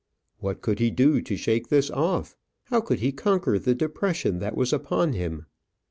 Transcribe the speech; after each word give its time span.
What 0.39 0.61
could 0.63 0.79
he 0.79 0.89
do 0.89 1.21
to 1.21 1.37
shake 1.37 1.67
this 1.67 1.91
off? 1.91 2.35
How 2.71 2.81
could 2.81 3.01
he 3.01 3.11
conquer 3.11 3.59
the 3.59 3.75
depression 3.75 4.39
that 4.39 4.57
was 4.57 4.73
upon 4.73 5.13
him? 5.13 5.45